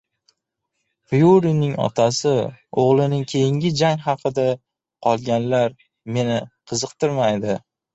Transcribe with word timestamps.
Fyurining 1.11 1.75
otasi 1.89 2.33
o‘g‘lining 2.85 3.23
keyingi 3.35 3.75
jang 3.85 4.03
haqida: 4.09 4.49
"Qolganlar 5.09 5.81
meni 6.19 6.45
qiziqtirmaydi..." 6.53 7.61